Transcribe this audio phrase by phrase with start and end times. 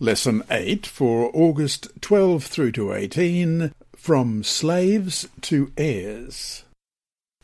[0.00, 6.64] Lesson 8 for August 12 through to 18 From Slaves to Heirs.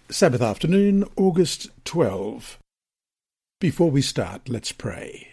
[0.08, 2.58] Sabbath afternoon, August 12.
[3.60, 5.28] Before we start, let's pray.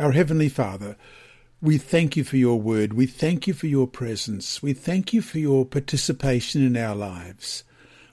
[0.00, 0.96] Our Heavenly Father,
[1.60, 2.94] we thank you for your word.
[2.94, 4.62] We thank you for your presence.
[4.62, 7.62] We thank you for your participation in our lives.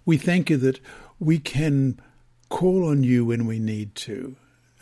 [0.05, 0.81] We thank you that
[1.21, 2.01] we can
[2.49, 4.35] call on you when we need to.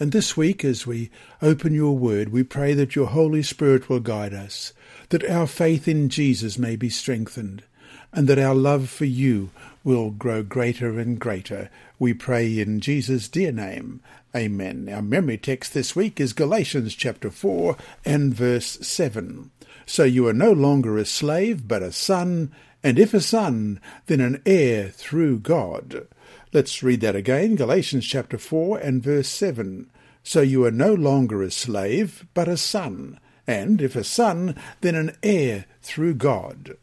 [0.04, 1.12] And this week, as we
[1.42, 4.74] open your word, we pray that your Holy Spirit will guide us,
[5.08, 7.64] that our faith in Jesus may be strengthened,
[8.12, 11.70] and that our love for you will grow greater and greater.
[12.00, 14.02] We pray in Jesus' dear name.
[14.36, 14.90] Amen.
[14.92, 19.52] Our memory text this week is Galatians chapter 4 and verse 7.
[19.86, 22.52] So you are no longer a slave, but a son,
[22.84, 26.08] and if a son, then an heir through God.
[26.54, 29.90] Let's read that again, Galatians chapter 4 and verse 7.
[30.22, 34.94] So you are no longer a slave, but a son, and if a son, then
[34.94, 36.78] an heir through God.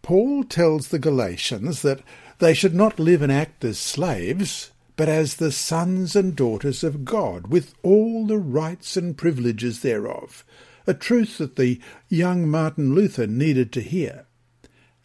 [0.00, 2.00] Paul tells the Galatians that
[2.38, 7.04] they should not live and act as slaves, but as the sons and daughters of
[7.04, 10.42] God, with all the rights and privileges thereof,
[10.86, 11.78] a truth that the
[12.08, 14.24] young Martin Luther needed to hear.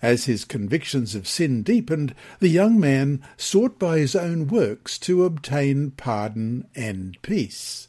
[0.03, 5.23] As his convictions of sin deepened, the young man sought by his own works to
[5.23, 7.87] obtain pardon and peace.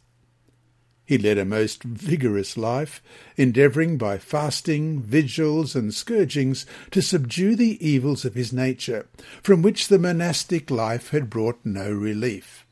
[1.04, 3.02] He led a most vigorous life,
[3.36, 9.08] endeavouring by fasting, vigils, and scourgings to subdue the evils of his nature,
[9.42, 12.64] from which the monastic life had brought no relief.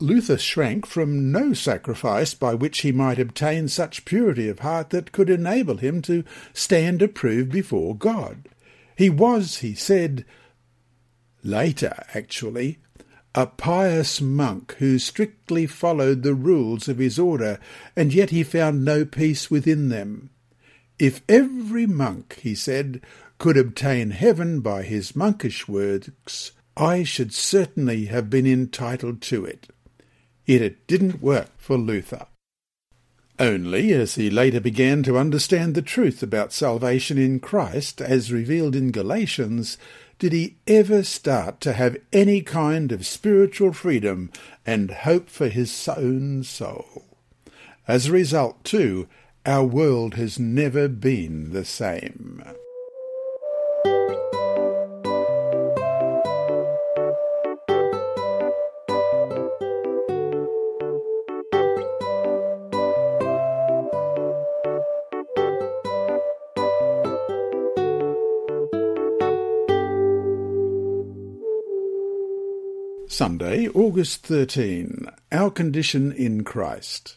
[0.00, 5.12] Luther shrank from no sacrifice by which he might obtain such purity of heart that
[5.12, 8.48] could enable him to stand approved before God.
[8.96, 10.24] He was, he said,
[11.44, 12.78] later actually,
[13.34, 17.60] a pious monk who strictly followed the rules of his order,
[17.94, 20.30] and yet he found no peace within them.
[20.98, 23.02] If every monk, he said,
[23.36, 29.68] could obtain heaven by his monkish works, I should certainly have been entitled to it.
[30.46, 32.26] Yet it didn't work for Luther.
[33.38, 38.74] Only as he later began to understand the truth about salvation in Christ, as revealed
[38.74, 39.76] in Galatians,
[40.18, 44.30] did he ever start to have any kind of spiritual freedom
[44.64, 47.04] and hope for his own soul.
[47.86, 49.06] As a result, too,
[49.44, 52.42] our world has never been the same.
[73.16, 75.06] Sunday, August 13.
[75.32, 77.16] Our condition in Christ.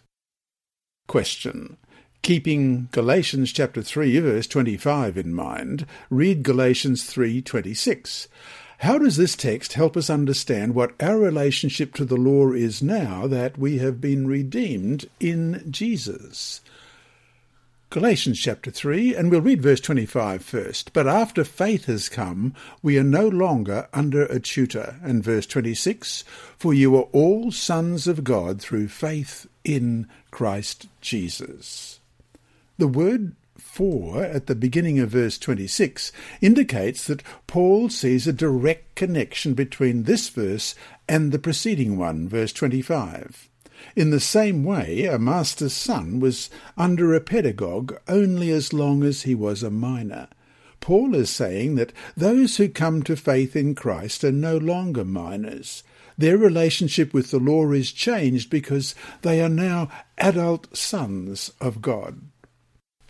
[1.10, 1.76] Question.
[2.22, 8.30] Keeping Galatians chapter 3 verse 25 in mind, read Galatians 3:26.
[8.78, 13.28] How does this text help us understand what our relationship to the law is now
[13.28, 16.62] that we have been redeemed in Jesus?
[17.92, 20.94] Galatians chapter 3, and we'll read verse 25 first.
[20.94, 25.00] But after faith has come, we are no longer under a tutor.
[25.02, 26.24] And verse 26,
[26.56, 32.00] for you are all sons of God through faith in Christ Jesus.
[32.78, 36.12] The word for at the beginning of verse 26
[36.42, 40.76] indicates that Paul sees a direct connection between this verse
[41.08, 43.49] and the preceding one, verse 25.
[43.96, 49.24] In the same way, a master's son was under a pedagogue only as long as
[49.24, 50.28] he was a minor.
[50.80, 55.84] Paul is saying that those who come to faith in Christ are no longer minors.
[56.18, 62.29] Their relationship with the law is changed because they are now adult sons of God.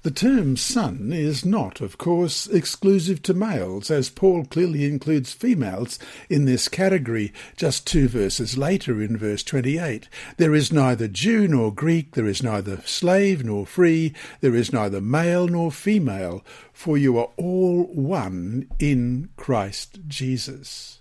[0.01, 5.99] The term son is not, of course, exclusive to males, as Paul clearly includes females
[6.29, 10.07] in this category just two verses later in verse 28.
[10.37, 15.01] There is neither Jew nor Greek, there is neither slave nor free, there is neither
[15.01, 20.99] male nor female, for you are all one in Christ Jesus.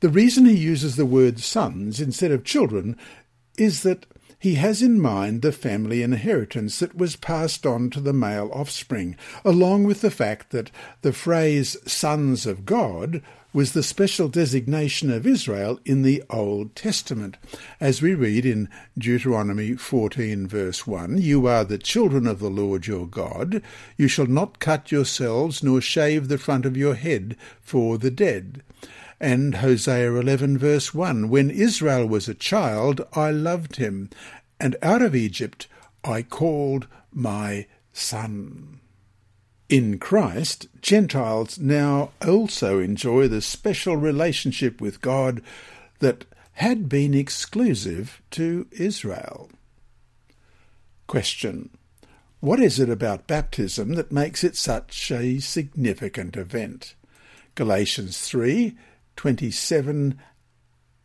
[0.00, 2.96] The reason he uses the word sons instead of children
[3.58, 4.06] is that
[4.42, 9.14] he has in mind the family inheritance that was passed on to the male offspring,
[9.44, 10.68] along with the fact that
[11.02, 13.22] the phrase sons of God
[13.52, 17.36] was the special designation of Israel in the Old Testament.
[17.80, 18.68] As we read in
[18.98, 23.62] Deuteronomy 14, verse 1, You are the children of the Lord your God.
[23.96, 28.62] You shall not cut yourselves, nor shave the front of your head for the dead.
[29.22, 34.10] And Hosea 11 verse 1, When Israel was a child, I loved him,
[34.58, 35.68] and out of Egypt
[36.02, 38.80] I called my Son.
[39.68, 45.40] In Christ, Gentiles now also enjoy the special relationship with God
[46.00, 46.24] that
[46.54, 49.50] had been exclusive to Israel.
[51.06, 51.70] Question.
[52.40, 56.96] What is it about baptism that makes it such a significant event?
[57.54, 58.76] Galatians 3
[59.16, 60.18] 27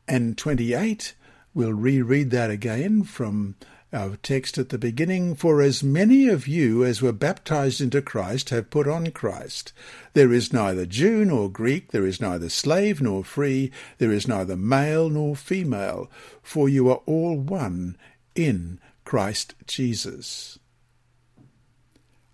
[0.07, 1.15] and 28.
[1.53, 3.55] We'll reread that again from
[3.93, 8.49] our text at the beginning, For as many of you as were baptized into Christ
[8.49, 9.71] have put on Christ.
[10.13, 14.57] There is neither Jew nor Greek, there is neither slave nor free, there is neither
[14.57, 16.11] male nor female,
[16.43, 17.97] for you are all one
[18.35, 20.59] in Christ Jesus.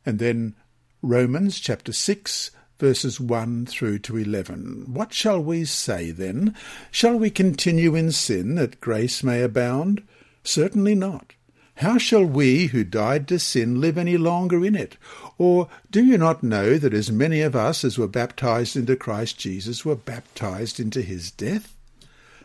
[0.06, 0.56] And then
[1.02, 2.52] Romans chapter 6,
[2.84, 4.94] verses 1 through to 11.
[4.94, 6.54] What shall we say then?
[6.92, 10.04] Shall we continue in sin that grace may abound?
[10.44, 11.32] Certainly not.
[11.76, 14.98] How shall we who died to sin live any longer in it?
[15.38, 19.40] Or do you not know that as many of us as were baptized into Christ
[19.40, 21.74] Jesus were baptized into his death?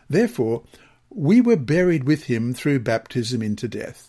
[0.09, 0.63] Therefore,
[1.09, 4.08] we were buried with him through baptism into death,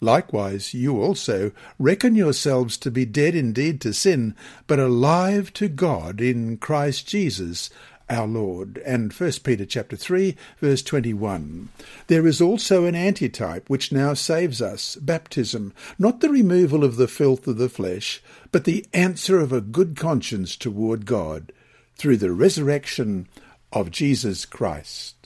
[0.00, 4.34] Likewise, you also reckon yourselves to be dead indeed to sin,
[4.66, 7.70] but alive to God in Christ Jesus
[8.08, 8.78] our Lord.
[8.86, 11.68] And 1 Peter chapter 3 verse 21.
[12.06, 17.08] There is also an antitype which now saves us, baptism, not the removal of the
[17.08, 21.52] filth of the flesh, but the answer of a good conscience toward God
[21.96, 23.28] through the resurrection
[23.72, 25.17] of Jesus Christ.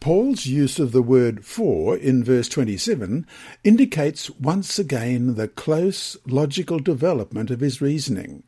[0.00, 3.26] Paul's use of the word for in verse 27
[3.64, 8.44] indicates once again the close logical development of his reasoning.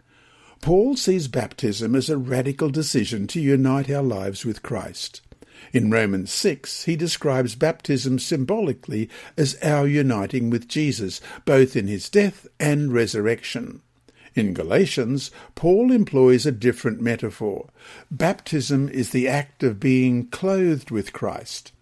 [0.61, 5.23] Paul sees baptism as a radical decision to unite our lives with Christ.
[5.73, 12.09] In Romans 6, he describes baptism symbolically as our uniting with Jesus, both in his
[12.09, 13.83] death and resurrection.
[14.35, 17.69] In Galatians, Paul employs a different metaphor.
[18.11, 21.73] Baptism is the act of being clothed with Christ.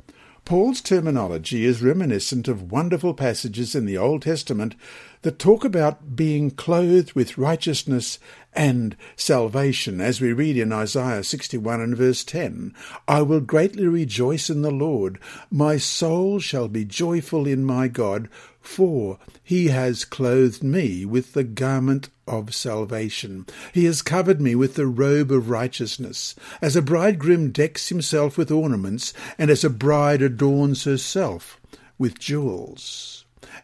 [0.49, 4.75] Paul's terminology is reminiscent of wonderful passages in the Old Testament
[5.21, 8.19] that talk about being clothed with righteousness
[8.55, 12.75] and salvation, as we read in Isaiah 61 and verse 10.
[13.07, 15.19] I will greatly rejoice in the Lord.
[15.51, 18.31] My soul shall be joyful in my God,
[18.69, 23.47] for he has clothed me with the garment of salvation.
[23.73, 26.35] He has covered me with the robe of righteousness.
[26.61, 31.61] As a bridegroom decks himself with ornaments, and as a bride adorns herself
[31.99, 33.19] with jewels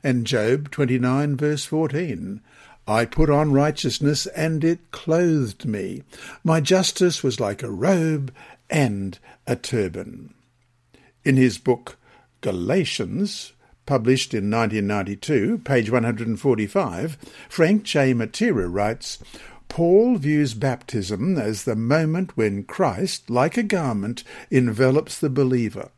[0.04, 2.42] and Job 29 verse 14.
[2.87, 6.02] I put on righteousness, and it clothed me.
[6.44, 8.30] My justice was like a robe
[8.68, 10.34] and a turban.
[11.25, 11.96] In his book
[12.42, 13.53] Galatians,
[13.87, 18.14] published in 1992, page 145, Frank J.
[18.14, 19.19] Matera writes,
[19.69, 25.91] Paul views baptism as the moment when Christ, like a garment, envelops the believer.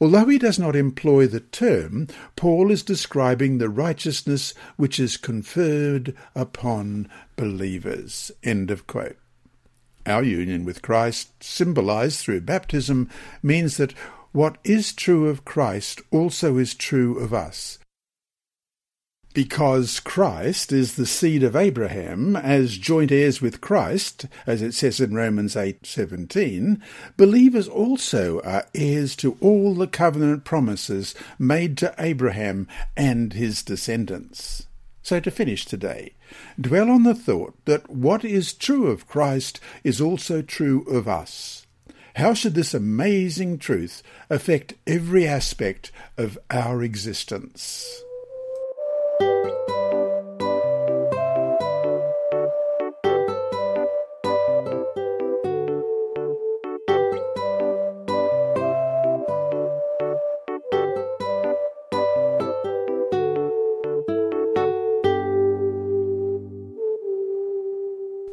[0.00, 6.16] Although he does not employ the term, Paul is describing the righteousness which is conferred
[6.34, 8.32] upon believers.
[8.42, 9.18] End of quote.
[10.06, 13.10] Our union with Christ, symbolized through baptism,
[13.42, 13.92] means that
[14.32, 17.78] what is true of Christ also is true of us.
[19.32, 25.00] Because Christ is the seed of Abraham as joint heirs with Christ as it says
[25.00, 26.80] in Romans 8:17
[27.16, 34.66] believers also are heirs to all the covenant promises made to Abraham and his descendants.
[35.02, 36.14] So to finish today
[36.60, 41.59] dwell on the thought that what is true of Christ is also true of us
[42.16, 48.02] how should this amazing truth affect every aspect of our existence?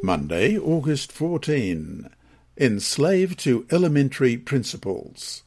[0.02, 2.17] Monday, August 14.
[2.60, 5.44] Enslaved to Elementary Principles.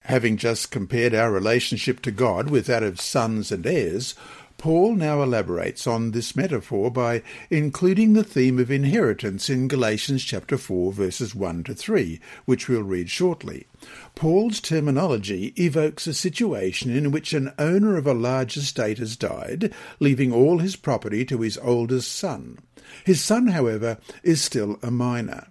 [0.00, 4.16] Having just compared our relationship to God with that of sons and heirs,
[4.58, 10.58] Paul now elaborates on this metaphor by including the theme of inheritance in Galatians chapter
[10.58, 13.68] 4 verses 1 to 3, which we'll read shortly.
[14.16, 19.72] Paul's terminology evokes a situation in which an owner of a large estate has died,
[20.00, 22.58] leaving all his property to his oldest son.
[23.04, 25.46] His son, however, is still a minor.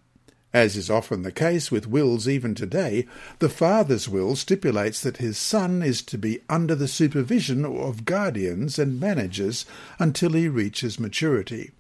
[0.53, 3.05] As is often the case with wills even today,
[3.37, 8.79] the father's will stipulates that his son is to be under the supervision of guardians
[8.79, 9.65] and managers
[9.99, 11.71] until he reaches maturity.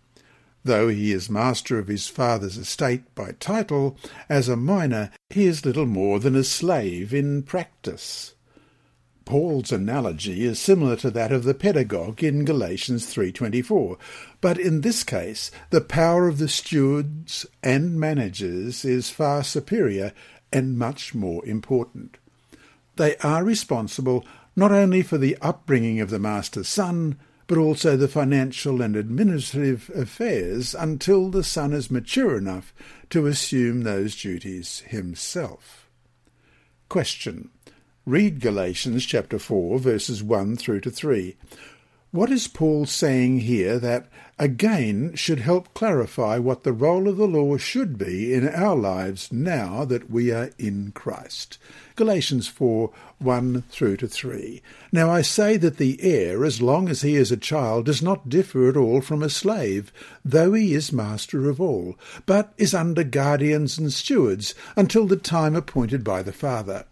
[0.63, 3.97] Though he is master of his father's estate by title,
[4.27, 8.35] as a minor he is little more than a slave in practice.
[9.29, 13.95] Paul's analogy is similar to that of the pedagogue in Galatians 3:24,
[14.41, 20.13] but in this case the power of the stewards and managers is far superior
[20.51, 22.17] and much more important.
[22.95, 28.07] They are responsible not only for the upbringing of the master's son, but also the
[28.07, 32.73] financial and administrative affairs until the son is mature enough
[33.11, 35.87] to assume those duties himself.
[36.89, 37.51] Question.
[38.05, 41.35] Read Galatians chapter 4, verses 1 through to 3.
[42.11, 44.07] What is Paul saying here that,
[44.39, 49.31] again, should help clarify what the role of the law should be in our lives
[49.31, 51.59] now that we are in Christ?
[51.97, 52.89] Galatians 4,
[53.19, 54.61] 1 through to 3.
[54.93, 58.29] Now I say that the heir, as long as he is a child, does not
[58.29, 59.91] differ at all from a slave,
[60.23, 65.53] though he is master of all, but is under guardians and stewards until the time
[65.53, 66.85] appointed by the father.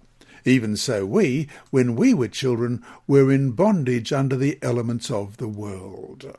[0.47, 5.47] Even so, we, when we were children, were in bondage under the elements of the
[5.47, 6.33] world.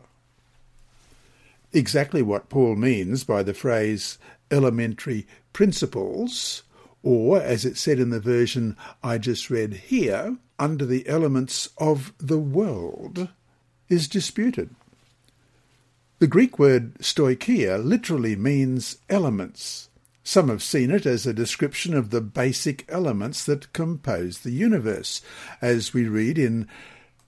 [1.75, 4.17] Exactly what Paul means by the phrase
[4.51, 6.63] elementary principles,
[7.03, 12.15] or, as it said in the version I just read here, under the elements of
[12.19, 13.29] the world,
[13.91, 14.75] is disputed.
[16.19, 19.88] The Greek word stoicheia literally means elements,
[20.29, 25.23] some have seen it as a description of the basic elements that compose the universe,
[25.63, 26.69] as we read in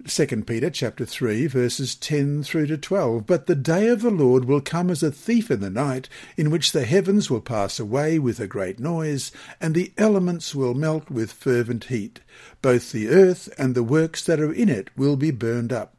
[0.06, 4.44] 2 Peter chapter 3 verses 10 through to 12 but the day of the Lord
[4.44, 8.18] will come as a thief in the night in which the heavens will pass away
[8.18, 12.20] with a great noise and the elements will melt with fervent heat.
[12.60, 15.94] Both the earth and the works that are in it will be burned up.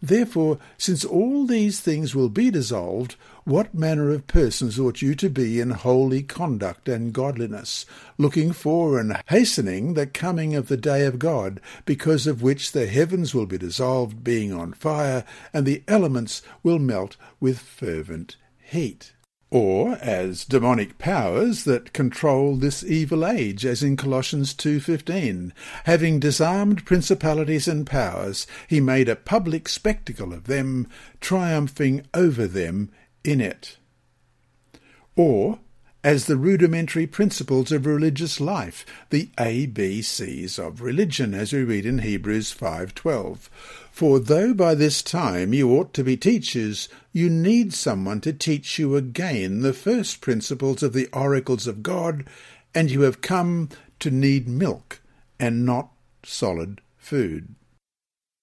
[0.00, 5.30] Therefore, since all these things will be dissolved, what manner of persons ought you to
[5.30, 7.86] be in holy conduct and godliness,
[8.18, 12.88] looking for and hastening the coming of the day of God, because of which the
[12.88, 19.12] heavens will be dissolved, being on fire, and the elements will melt with fervent heat?
[19.48, 25.52] or as demonic powers that control this evil age as in Colossians 2:15
[25.84, 30.88] having disarmed principalities and powers he made a public spectacle of them
[31.20, 32.90] triumphing over them
[33.26, 33.76] in it
[35.16, 35.58] or
[36.04, 41.98] as the rudimentary principles of religious life, the ABCs of religion, as we read in
[41.98, 43.50] Hebrews 5:12.
[43.90, 48.78] For though by this time you ought to be teachers, you need someone to teach
[48.78, 52.24] you again the first principles of the oracles of God,
[52.72, 55.00] and you have come to need milk
[55.40, 55.90] and not
[56.22, 57.55] solid food.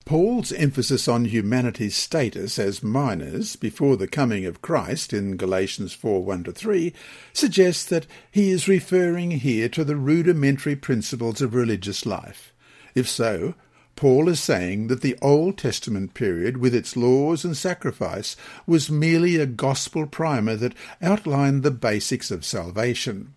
[0.05, 6.23] Paul's emphasis on humanity's status as minors before the coming of Christ in Galatians 4
[6.23, 6.93] 1 3
[7.31, 12.53] suggests that he is referring here to the rudimentary principles of religious life.
[12.93, 13.53] If so,
[13.95, 18.35] Paul is saying that the Old Testament period, with its laws and sacrifice,
[18.67, 23.35] was merely a gospel primer that outlined the basics of salvation.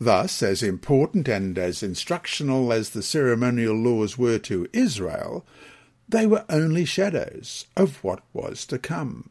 [0.00, 5.46] Thus, as important and as instructional as the ceremonial laws were to Israel,
[6.08, 9.30] they were only shadows of what was to come.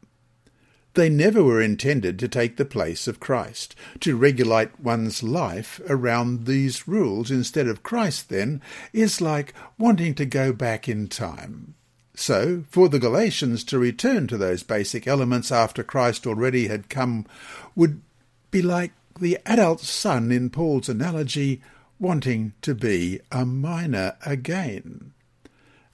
[0.94, 6.46] They never were intended to take the place of Christ, to regulate one's life around
[6.46, 8.62] these rules instead of Christ, then,
[8.94, 11.76] is like wanting to go back in time.
[12.16, 17.28] So, for the Galatians to return to those basic elements after Christ already had come
[17.76, 18.02] would
[18.50, 21.62] be like the adult son in Paul's analogy
[22.00, 25.14] wanting to be a minor again.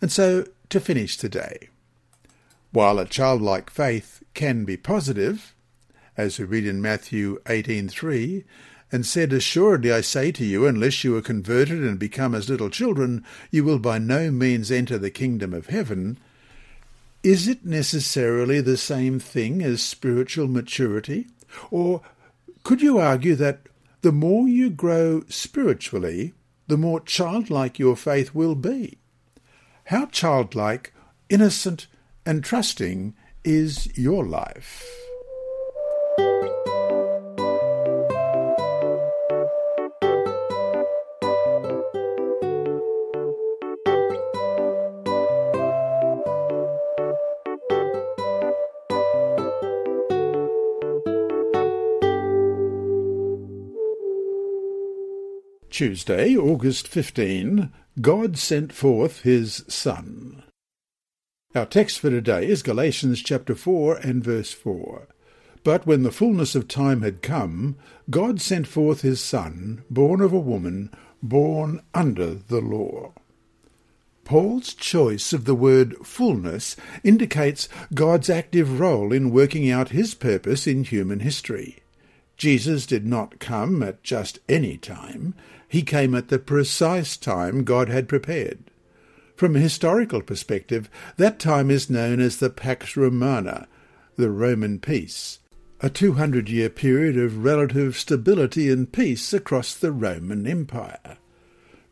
[0.02, 1.70] And so to finish today.
[2.72, 5.54] While a childlike faith can be positive,
[6.18, 8.44] as we read in Matthew 18:3,
[8.92, 12.72] and said, Assuredly I say to you, unless you are converted and become as little
[12.72, 16.18] children, you will by no means enter the kingdom of heaven,
[17.22, 21.28] is it necessarily the same thing as spiritual maturity?
[21.70, 22.02] Or
[22.64, 23.68] could you argue that
[24.02, 26.34] the more you grow spiritually,
[26.68, 28.98] the more childlike your faith will be?
[29.88, 30.94] How childlike,
[31.30, 31.88] innocent,
[32.26, 34.90] and trusting is your life?
[55.70, 57.70] Tuesday, August 15,
[58.02, 60.42] God sent forth his Son.
[61.54, 65.08] Our text for today is Galatians chapter 4 and verse 4.
[65.64, 67.76] But when the fullness of time had come,
[68.10, 70.90] God sent forth his Son, born of a woman,
[71.22, 73.14] born under the law.
[74.26, 80.66] Paul's choice of the word fullness indicates God's active role in working out his purpose
[80.66, 81.83] in human history.
[82.44, 85.34] Jesus did not come at just any time.
[85.66, 88.70] He came at the precise time God had prepared.
[89.38, 93.70] From a historical perspective, that time is known as the Pax Romana,
[94.18, 95.40] the Roman peace,
[95.80, 101.18] a 200 year period of relative stability and peace across the Roman Empire.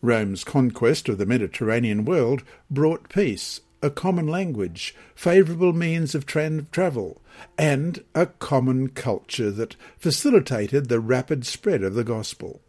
[0.02, 6.64] Rome's conquest of the Mediterranean world brought peace, a common language, favourable means of tra-
[6.74, 7.21] travel,
[7.58, 12.62] and a common culture that facilitated the rapid spread of the gospel.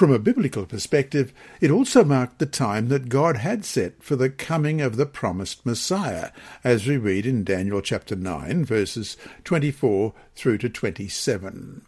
[0.00, 4.30] From a biblical perspective, it also marked the time that God had set for the
[4.30, 6.30] coming of the promised Messiah,
[6.64, 11.82] as we read in Daniel chapter 9, verses 24 through to 27.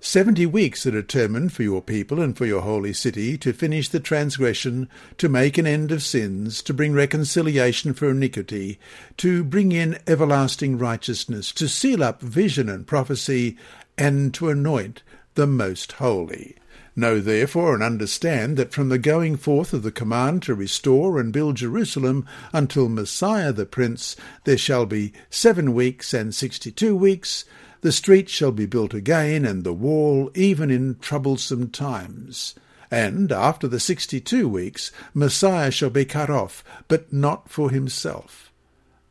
[0.00, 3.98] Seventy weeks are determined for your people and for your holy city to finish the
[3.98, 8.78] transgression, to make an end of sins, to bring reconciliation for iniquity,
[9.16, 13.56] to bring in everlasting righteousness, to seal up vision and prophecy,
[13.96, 15.02] and to anoint
[15.34, 16.56] the most holy.
[16.94, 21.32] Know therefore and understand that from the going forth of the command to restore and
[21.32, 27.44] build Jerusalem until Messiah the Prince there shall be seven weeks and sixty two weeks,
[27.80, 32.54] the street shall be built again, and the wall, even in troublesome times.
[32.90, 38.52] And after the sixty two weeks, Messiah shall be cut off, but not for himself.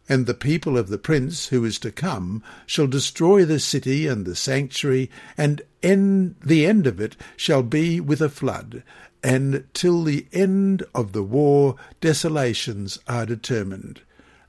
[0.08, 4.25] And the people of the prince who is to come shall destroy the city and
[4.25, 8.84] the sanctuary, and end, the end of it shall be with a flood,
[9.23, 14.01] and till the end of the war desolations are determined.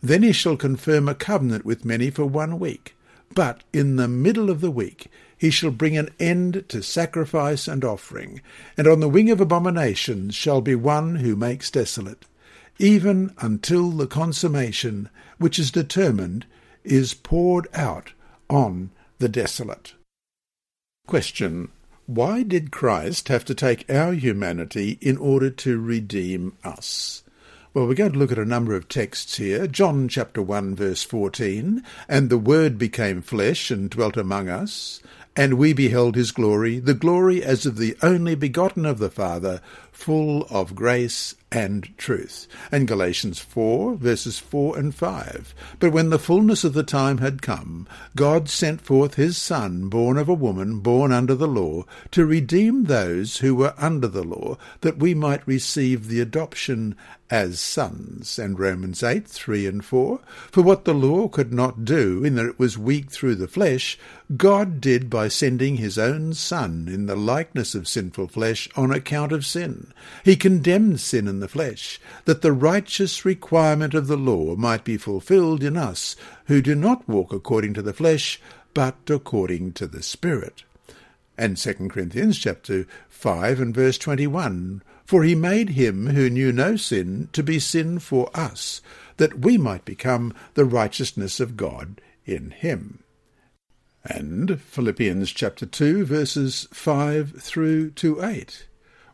[0.03, 2.96] Then he shall confirm a covenant with many for one week.
[3.35, 7.85] But in the middle of the week he shall bring an end to sacrifice and
[7.85, 8.41] offering,
[8.77, 12.25] and on the wing of abominations shall be one who makes desolate
[12.79, 15.09] even until the consummation
[15.39, 16.47] which is determined
[16.85, 18.13] is poured out
[18.49, 19.95] on the desolate.
[21.07, 21.71] Question.
[22.07, 27.25] Why did Christ have to take our humanity in order to redeem us?
[27.77, 29.67] Well, we're going to look at a number of texts here.
[29.67, 35.03] John chapter 1 verse 14, and the Word became flesh and dwelt among us,
[35.37, 39.61] and we beheld his glory, the glory as of the only begotten of the Father,
[39.97, 42.47] full of grace and truth.
[42.71, 45.55] And Galatians 4, verses 4 and 5.
[45.81, 50.19] But when the fullness of the time had come, God sent forth his Son, born
[50.19, 54.59] of a woman, born under the law, to redeem those who were under the law,
[54.83, 56.95] that we might receive the adoption
[57.31, 58.39] as sons.
[58.39, 60.21] And Romans 8, 3 and 4.
[60.53, 63.99] For what the law could not do, in that it was weak through the flesh,
[64.37, 69.33] God did by sending his own Son in the likeness of sinful flesh on account
[69.33, 69.86] of sin.
[70.25, 74.97] He condemned sin in the flesh, that the righteous requirement of the law might be
[74.97, 78.41] fulfilled in us, who do not walk according to the flesh,
[78.75, 80.65] but according to the Spirit.
[81.39, 86.77] And 2 Corinthians chapter 5 and verse 21 for he made him who knew no
[86.77, 88.83] sin to be sin for us,
[89.19, 93.05] that we might become the righteousness of God in him.
[94.03, 98.67] And Philippians chapter 2, verses 5 through to 8,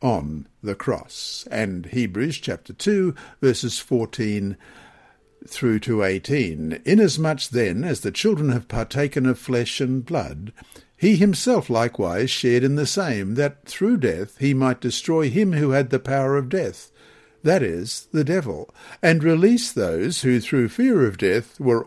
[0.00, 1.46] on the cross.
[1.50, 4.56] And Hebrews chapter 2, verses 14
[5.46, 6.82] through to 18.
[6.84, 10.52] Inasmuch then as the children have partaken of flesh and blood,
[10.96, 15.70] he himself likewise shared in the same, that through death he might destroy him who
[15.70, 16.90] had the power of death,
[17.44, 21.86] that is, the devil, and release those who through fear of death were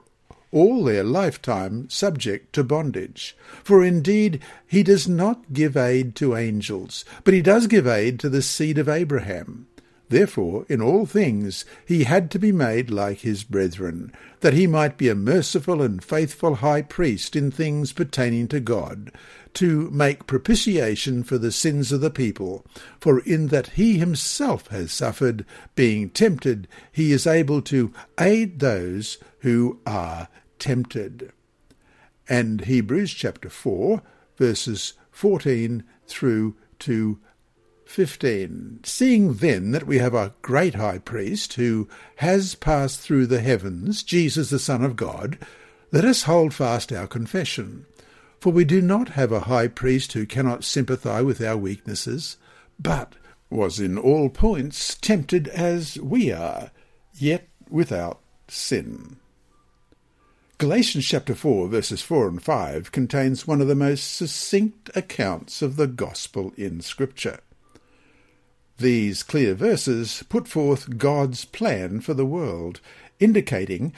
[0.52, 3.36] all their lifetime subject to bondage.
[3.64, 8.30] For indeed he does not give aid to angels, but he does give aid to
[8.30, 9.68] the seed of Abraham.
[10.12, 14.12] Therefore, in all things he had to be made like his brethren,
[14.42, 19.14] that he might be a merciful and faithful high priest in things pertaining to God,
[19.54, 22.66] to make propitiation for the sins of the people.
[23.00, 29.18] For in that he himself has suffered, being tempted, he is able to aid those
[29.40, 30.28] who are
[30.62, 31.34] tempted.
[32.30, 34.02] And Hebrews chapter 4,
[34.38, 37.20] verses 14 through to
[37.86, 38.80] 15.
[38.84, 44.04] Seeing then that we have a great high priest who has passed through the heavens,
[44.04, 45.38] Jesus the Son of God,
[45.92, 47.86] let us hold fast our confession.
[48.40, 52.38] For we do not have a high priest who cannot sympathize with our weaknesses,
[52.80, 53.16] but
[53.50, 56.72] was in all points tempted as we are,
[57.14, 59.18] yet without sin.
[60.62, 65.76] Galatians chapter 4 verses 4 and 5 contains one of the most succinct accounts of
[65.76, 67.40] the gospel in Scripture.
[68.78, 72.80] These clear verses put forth God's plan for the world,
[73.20, 73.92] indicating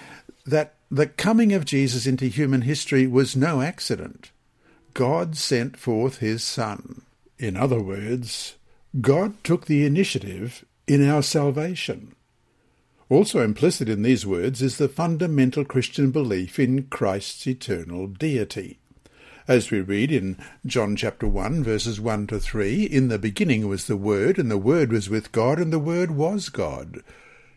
[0.45, 4.31] that the coming of Jesus into human history was no accident.
[4.93, 7.01] God sent forth his Son.
[7.37, 8.55] In other words,
[9.01, 12.15] God took the initiative in our salvation.
[13.09, 18.79] Also implicit in these words is the fundamental Christian belief in Christ's eternal deity.
[19.47, 23.87] As we read in John chapter 1 verses 1 to 3, in the beginning was
[23.87, 27.03] the Word, and the Word was with God, and the Word was God.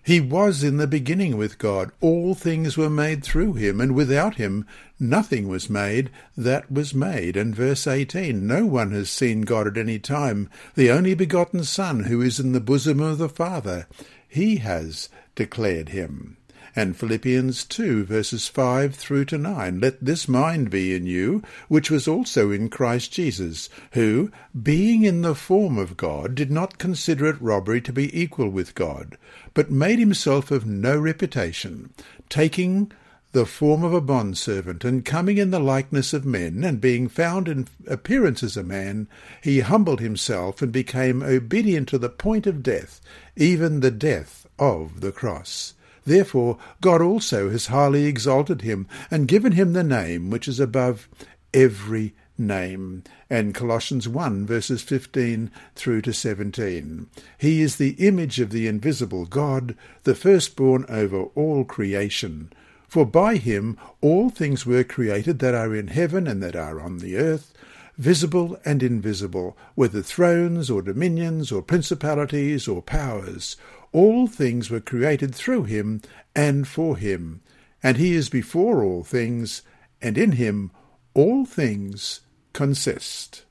[0.02, 1.90] He was in the beginning with God.
[2.00, 4.64] All things were made through him, and without him
[5.00, 7.36] nothing was made that was made.
[7.36, 10.48] And verse 18, No one has seen God at any time.
[10.76, 13.88] The only begotten Son, who is in the bosom of the Father,
[14.28, 16.36] he has declared him
[16.76, 19.80] and Philippians 2 verses 5 through to 9.
[19.80, 24.30] Let this mind be in you, which was also in Christ Jesus, who,
[24.62, 28.74] being in the form of God, did not consider it robbery to be equal with
[28.74, 29.16] God,
[29.54, 31.94] but made himself of no reputation,
[32.28, 32.92] taking
[33.32, 37.48] the form of a bondservant, and coming in the likeness of men, and being found
[37.48, 39.08] in appearance as a man,
[39.42, 43.00] he humbled himself and became obedient to the point of death,
[43.34, 45.74] even the death of the cross.
[46.04, 51.08] Therefore God also has highly exalted him, and given him the name which is above
[51.52, 53.02] every name.
[53.28, 57.08] And Colossians 1 verses 15 through to 17.
[57.38, 62.52] He is the image of the invisible God, the firstborn over all creation.
[62.88, 66.98] For by him all things were created that are in heaven and that are on
[66.98, 67.52] the earth,
[67.98, 73.56] visible and invisible, whether thrones or dominions or principalities or powers.
[73.96, 76.02] All things were created through him
[76.34, 77.40] and for him,
[77.82, 79.62] and he is before all things,
[80.02, 80.70] and in him
[81.14, 82.20] all things
[82.52, 83.46] consist.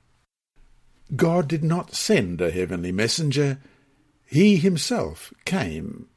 [1.15, 3.57] God did not send a heavenly messenger,
[4.23, 6.09] he himself came.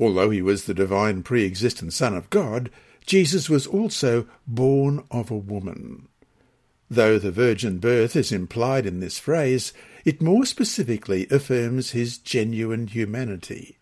[0.00, 2.70] Although he was the divine pre-existent Son of God,
[3.04, 6.08] Jesus was also born of a woman.
[6.90, 9.72] Though the virgin birth is implied in this phrase,
[10.04, 13.76] it more specifically affirms his genuine humanity.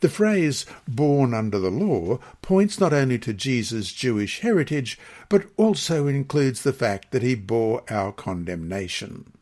[0.00, 6.06] The phrase born under the law points not only to Jesus' Jewish heritage, but also
[6.06, 9.32] includes the fact that he bore our condemnation.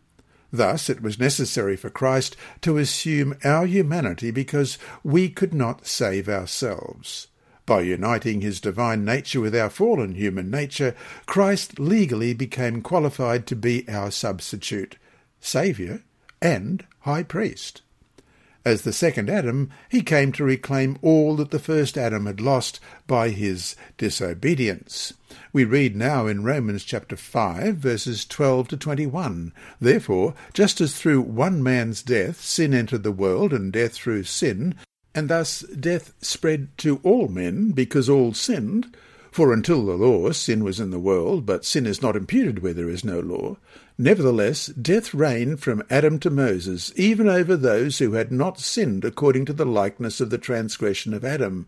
[0.52, 6.28] Thus, it was necessary for Christ to assume our humanity because we could not save
[6.28, 7.27] ourselves.
[7.68, 10.94] By uniting his divine nature with our fallen human nature,
[11.26, 14.96] Christ legally became qualified to be our substitute,
[15.38, 16.00] Saviour,
[16.40, 17.82] and High Priest.
[18.64, 22.80] As the second Adam, he came to reclaim all that the first Adam had lost
[23.06, 25.12] by his disobedience.
[25.52, 29.52] We read now in Romans chapter 5 verses 12 to 21.
[29.78, 34.74] Therefore, just as through one man's death sin entered the world and death through sin,
[35.18, 38.94] and thus death spread to all men, because all sinned.
[39.32, 42.72] For until the law, sin was in the world, but sin is not imputed where
[42.72, 43.56] there is no law.
[43.98, 49.44] Nevertheless, death reigned from Adam to Moses, even over those who had not sinned according
[49.46, 51.66] to the likeness of the transgression of Adam,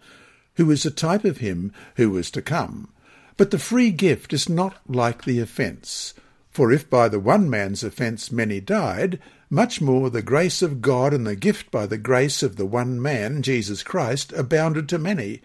[0.54, 2.88] who was a type of him who was to come.
[3.36, 6.14] But the free gift is not like the offence.
[6.52, 9.18] For if by the one man's offence many died,
[9.50, 13.02] much more the grace of God and the gift by the grace of the one
[13.02, 15.42] man, Jesus Christ, abounded to many.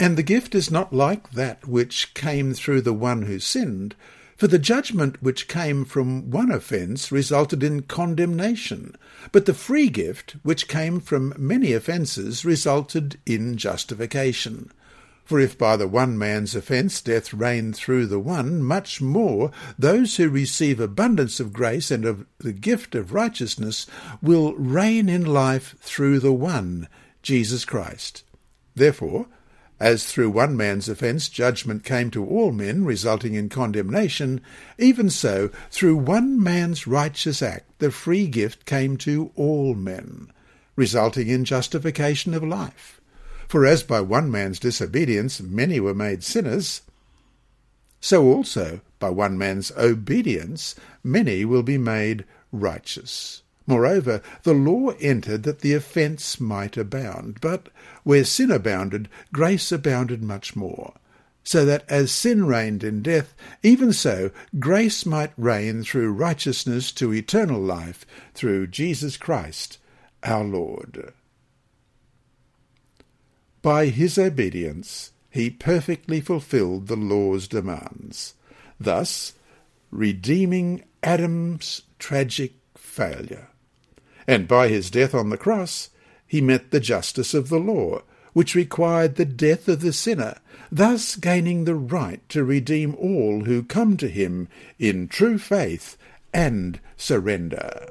[0.00, 3.94] And the gift is not like that which came through the one who sinned,
[4.36, 8.96] For the judgment which came from one offence resulted in condemnation,
[9.32, 14.72] but the free gift which came from many offences resulted in justification.
[15.28, 20.16] For if by the one man's offence death reigned through the one, much more those
[20.16, 23.86] who receive abundance of grace and of the gift of righteousness
[24.22, 26.88] will reign in life through the one,
[27.22, 28.24] Jesus Christ.
[28.74, 29.26] Therefore,
[29.78, 34.40] as through one man's offence judgment came to all men, resulting in condemnation,
[34.78, 40.32] even so, through one man's righteous act, the free gift came to all men,
[40.74, 42.97] resulting in justification of life.
[43.48, 46.82] For as by one man's disobedience many were made sinners,
[48.00, 53.42] so also by one man's obedience many will be made righteous.
[53.66, 57.68] Moreover, the law entered that the offence might abound, but
[58.02, 60.94] where sin abounded, grace abounded much more.
[61.44, 67.14] So that as sin reigned in death, even so grace might reign through righteousness to
[67.14, 69.78] eternal life through Jesus Christ
[70.22, 71.14] our Lord.
[73.62, 78.34] By his obedience he perfectly fulfilled the law's demands,
[78.80, 79.34] thus
[79.90, 83.48] redeeming Adam's tragic failure
[84.28, 85.88] and by his death on the cross
[86.26, 88.02] he met the justice of the law,
[88.34, 90.36] which required the death of the sinner,
[90.70, 94.46] thus gaining the right to redeem all who come to him
[94.78, 95.96] in true faith
[96.34, 97.86] and surrender.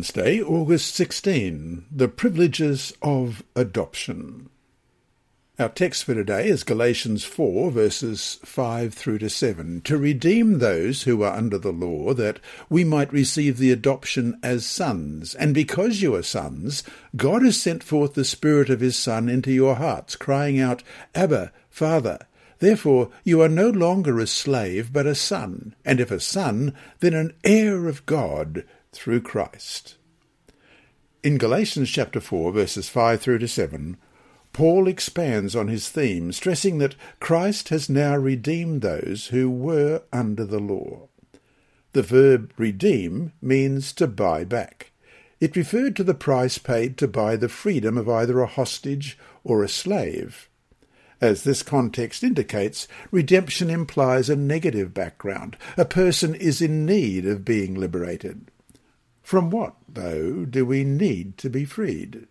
[0.00, 1.84] Wednesday, August 16.
[1.92, 4.48] The Privileges of Adoption.
[5.58, 9.82] Our text for today is Galatians 4, verses 5 through to 7.
[9.82, 14.64] To redeem those who are under the law, that we might receive the adoption as
[14.64, 15.34] sons.
[15.34, 16.82] And because you are sons,
[17.14, 20.82] God has sent forth the Spirit of His Son into your hearts, crying out,
[21.14, 22.20] Abba, Father.
[22.58, 27.12] Therefore you are no longer a slave, but a son, and if a son, then
[27.12, 29.96] an heir of God through Christ.
[31.22, 33.96] In Galatians chapter 4, verses 5 through to 7,
[34.52, 40.44] Paul expands on his theme, stressing that Christ has now redeemed those who were under
[40.44, 41.08] the law.
[41.92, 44.92] The verb redeem means to buy back.
[45.40, 49.62] It referred to the price paid to buy the freedom of either a hostage or
[49.62, 50.48] a slave.
[51.20, 55.56] As this context indicates, redemption implies a negative background.
[55.76, 58.50] A person is in need of being liberated.
[59.30, 62.26] From what, though, do we need to be freed?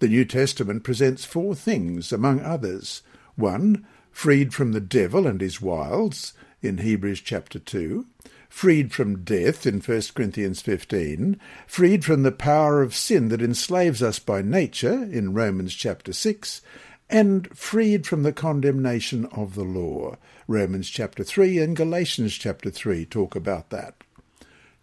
[0.00, 3.02] The New Testament presents four things, among others.
[3.36, 8.06] One, freed from the devil and his wiles, in Hebrews chapter 2,
[8.48, 14.02] freed from death in 1 Corinthians 15, freed from the power of sin that enslaves
[14.02, 16.60] us by nature in Romans chapter 6,
[17.08, 20.16] and freed from the condemnation of the law.
[20.48, 23.94] Romans chapter 3 and Galatians chapter 3 talk about that.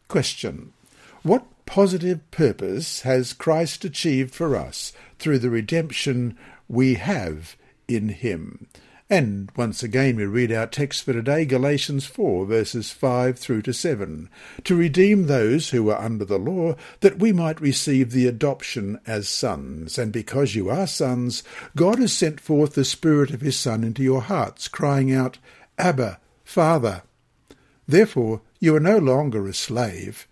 [0.08, 0.72] Question.
[1.22, 6.38] What positive purpose has Christ achieved for us through the redemption
[6.70, 7.58] we have
[7.90, 8.68] in him?
[9.10, 13.74] And once again we read our text for today, Galatians 4, verses 5 through to
[13.74, 14.30] 7,
[14.64, 19.28] to redeem those who were under the law, that we might receive the adoption as
[19.28, 19.98] sons.
[19.98, 21.44] And because you are sons,
[21.76, 25.38] God has sent forth the Spirit of his Son into your hearts, crying out,
[25.78, 27.02] Abba, Father.
[27.88, 30.28] Therefore you are no longer a slave,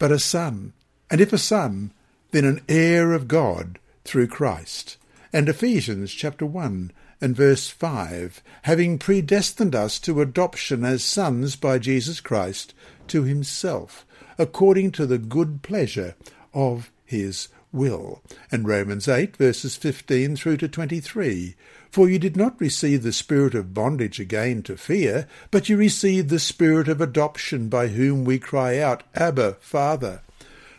[0.00, 0.72] but a son,
[1.10, 1.92] and if a son,
[2.30, 4.96] then an heir of God through Christ.
[5.30, 11.78] And Ephesians chapter 1 and verse 5, having predestined us to adoption as sons by
[11.78, 12.72] Jesus Christ
[13.08, 14.06] to himself,
[14.38, 16.14] according to the good pleasure
[16.54, 18.22] of his will.
[18.50, 21.56] And Romans 8 verses 15 through to 23,
[21.90, 26.28] for you did not receive the spirit of bondage again to fear, but you received
[26.28, 30.22] the spirit of adoption by whom we cry out, Abba, Father.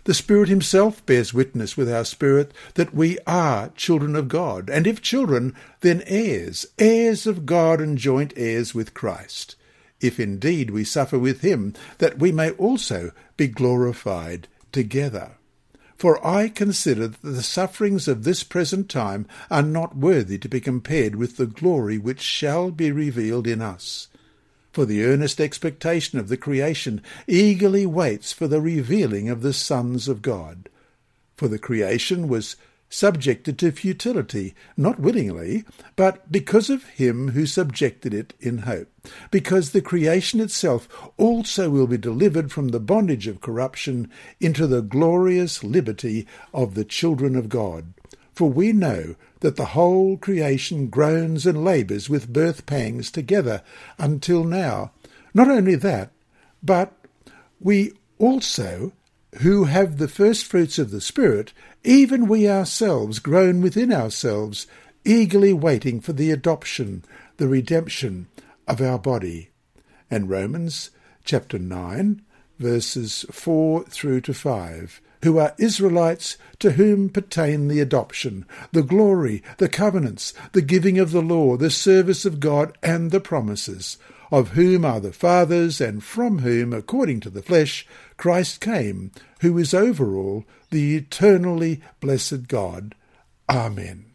[0.06, 4.88] The Spirit Himself bears witness with our spirit that we are children of God, and
[4.88, 9.56] if children, then heirs, heirs of God and joint heirs with Christ,
[10.00, 15.34] if indeed we suffer with Him, that we may also be glorified together.
[16.02, 20.60] For I consider that the sufferings of this present time are not worthy to be
[20.60, 24.08] compared with the glory which shall be revealed in us
[24.74, 30.08] for the earnest expectation of the creation eagerly waits for the revealing of the sons
[30.08, 30.70] of God.
[31.36, 32.56] For the creation was
[32.92, 35.64] subjected to futility, not willingly,
[35.96, 38.90] but because of him who subjected it in hope,
[39.32, 44.82] because the creation itself also will be delivered from the bondage of corruption into the
[44.82, 47.94] glorious liberty of the children of God.
[48.34, 53.64] For we know that the whole creation groans and labours with birth pangs together
[53.98, 54.92] until now.
[55.34, 56.12] Not only that,
[56.62, 56.94] but
[57.60, 58.92] we also
[59.40, 64.68] who have the first fruits of the Spirit, even we ourselves groan within ourselves,
[65.04, 67.04] eagerly waiting for the adoption,
[67.38, 68.28] the redemption
[68.68, 69.50] of our body.
[70.10, 70.92] And Romans
[71.24, 72.22] chapter 9,
[72.60, 79.44] verses 4 through to 5 who are Israelites to whom pertain the adoption, the glory,
[79.58, 83.98] the covenants, the giving of the law, the service of God, and the promises,
[84.32, 87.86] of whom are the fathers, and from whom, according to the flesh,
[88.18, 92.96] Christ came, who is over all, the eternally blessed God.
[93.50, 94.06] Amen.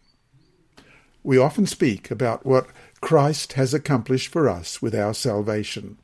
[1.22, 2.68] We often speak about what
[3.00, 5.98] Christ has accomplished for us with our salvation.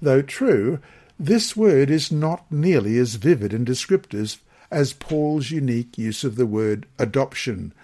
[0.00, 0.78] Though true,
[1.18, 6.46] this word is not nearly as vivid and descriptive as Paul's unique use of the
[6.46, 7.74] word adoption,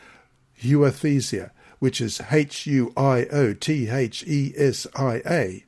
[0.63, 5.65] huiothesia, which is H U I O T H E S I A.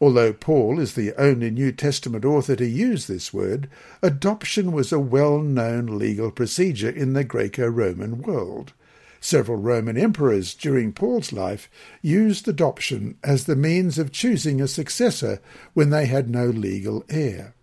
[0.00, 3.68] Although Paul is the only New Testament author to use this word,
[4.02, 8.72] adoption was a well known legal procedure in the Greco Roman world.
[9.20, 11.70] Several Roman emperors during Paul's life
[12.02, 15.40] used adoption as the means of choosing a successor
[15.72, 17.54] when they had no legal heir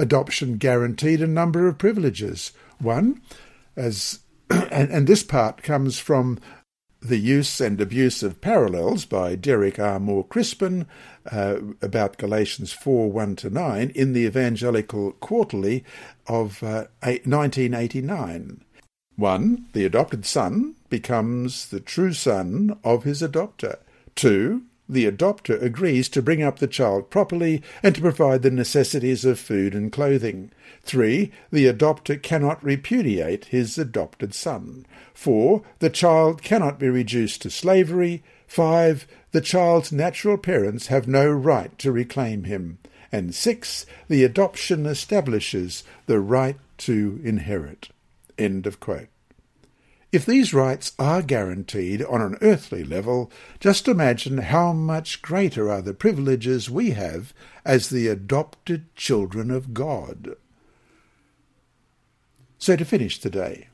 [0.00, 2.52] adoption guaranteed a number of privileges.
[2.78, 3.20] One,
[3.76, 6.38] as and, and this part comes from
[7.02, 10.00] the use and abuse of parallels by Derek R.
[10.00, 10.86] Moore Crispin
[11.30, 15.84] uh, about Galatians 4 1 to 9 in the Evangelical Quarterly
[16.26, 18.64] of uh, 1989.
[19.16, 19.66] 1.
[19.72, 23.78] The adopted son becomes the true son of his adopter.
[24.16, 29.24] 2 the adopter agrees to bring up the child properly and to provide the necessities
[29.24, 30.50] of food and clothing.
[30.82, 31.30] 3.
[31.50, 34.86] The adopter cannot repudiate his adopted son.
[35.14, 35.62] 4.
[35.78, 38.22] The child cannot be reduced to slavery.
[38.46, 39.06] 5.
[39.32, 42.78] The child's natural parents have no right to reclaim him.
[43.12, 43.86] And 6.
[44.08, 47.90] The adoption establishes the right to inherit.
[48.38, 49.08] End of quote.
[50.12, 55.82] If these rights are guaranteed on an earthly level, just imagine how much greater are
[55.82, 57.32] the privileges we have
[57.64, 60.34] as the adopted children of God.
[62.60, 63.68] So to finish today,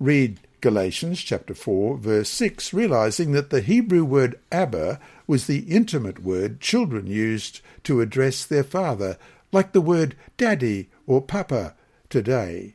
[0.00, 6.24] read Galatians chapter 4 verse 6 realizing that the Hebrew word Abba was the intimate
[6.24, 9.16] word children used to address their father
[9.52, 11.76] like the word daddy or papa
[12.10, 12.74] today.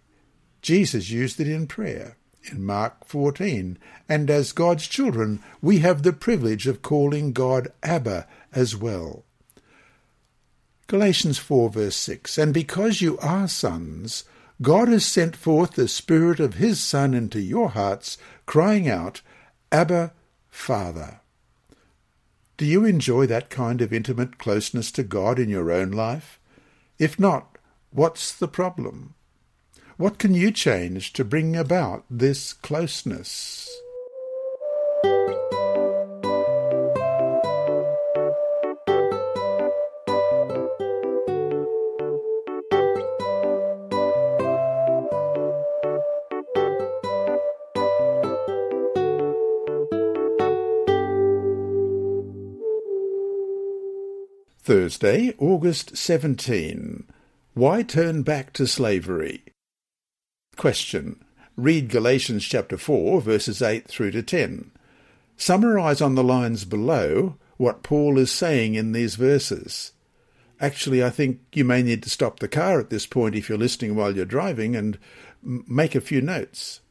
[0.61, 2.15] Jesus used it in prayer
[2.49, 8.25] in Mark 14, and as God's children, we have the privilege of calling God Abba
[8.53, 9.25] as well.
[10.87, 14.23] Galatians 4 verse 6, And because you are sons,
[14.61, 19.21] God has sent forth the Spirit of His Son into your hearts, crying out,
[19.71, 20.13] Abba,
[20.49, 21.21] Father.
[22.57, 26.39] Do you enjoy that kind of intimate closeness to God in your own life?
[26.99, 27.57] If not,
[27.89, 29.15] what's the problem?
[29.97, 33.67] What can you change to bring about this closeness?
[54.63, 57.05] Thursday, August 17.
[57.55, 59.43] Why turn back to slavery?
[60.55, 61.25] Question.
[61.57, 64.69] Read Galatians chapter 4, verses 8 through to 10.
[65.35, 69.93] Summarize on the lines below what Paul is saying in these verses.
[70.59, 73.57] Actually, I think you may need to stop the car at this point if you're
[73.57, 74.99] listening while you're driving and
[75.41, 76.81] make a few notes.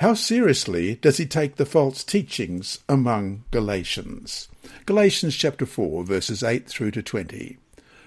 [0.00, 4.48] How seriously does he take the false teachings among Galatians?
[4.86, 7.58] Galatians chapter 4, verses 8 through to 20.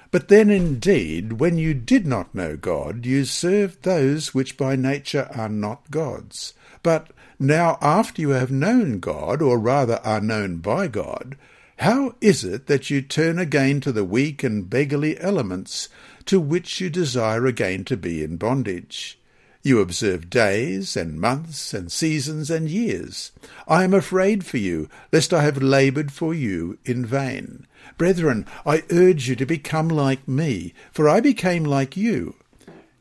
[0.09, 5.29] But then indeed, when you did not know God, you served those which by nature
[5.35, 6.55] are not gods.
[6.81, 11.37] But now after you have known God, or rather are known by God,
[11.77, 15.89] how is it that you turn again to the weak and beggarly elements
[16.25, 19.19] to which you desire again to be in bondage?
[19.65, 23.31] You observe days and months and seasons and years.
[23.65, 27.65] I am afraid for you, lest I have laboured for you in vain.
[27.97, 32.35] Brethren, I urge you to become like me, for I became like you.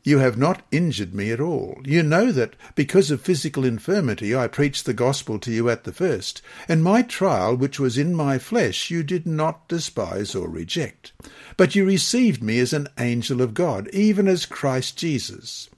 [0.03, 1.81] you have not injured me at all.
[1.85, 5.93] You know that because of physical infirmity I preached the gospel to you at the
[5.93, 11.13] first, and my trial which was in my flesh you did not despise or reject.
[11.55, 15.69] But you received me as an angel of God, even as Christ Jesus.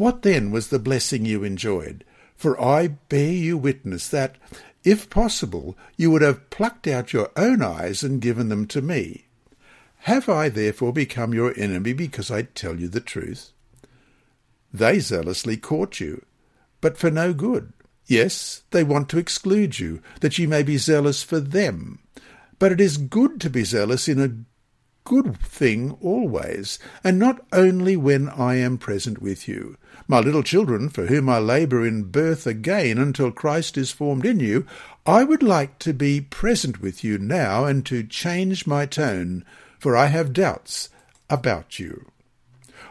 [0.00, 2.04] What then was the blessing you enjoyed?
[2.34, 4.36] For I bear you witness that,
[4.82, 9.26] if possible, you would have plucked out your own eyes and given them to me.
[10.08, 13.52] Have I therefore become your enemy because I tell you the truth?
[14.72, 16.24] They zealously court you,
[16.80, 17.74] but for no good.
[18.06, 21.98] Yes, they want to exclude you, that you may be zealous for them.
[22.58, 24.32] But it is good to be zealous in a
[25.10, 29.76] good thing always, and not only when I am present with you.
[30.06, 34.38] My little children, for whom I labour in birth again until Christ is formed in
[34.38, 34.64] you,
[35.04, 39.44] I would like to be present with you now and to change my tone,
[39.80, 40.90] for I have doubts
[41.28, 42.12] about you.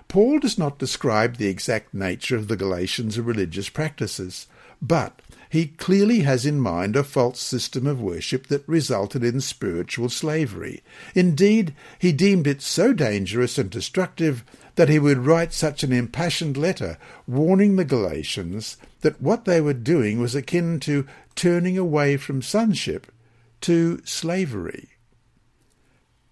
[0.09, 4.47] Paul does not describe the exact nature of the Galatians' religious practices,
[4.81, 10.07] but he clearly has in mind a false system of worship that resulted in spiritual
[10.07, 10.83] slavery.
[11.15, 14.43] Indeed, he deemed it so dangerous and destructive
[14.75, 19.73] that he would write such an impassioned letter warning the Galatians that what they were
[19.73, 23.11] doing was akin to turning away from sonship
[23.61, 24.89] to slavery.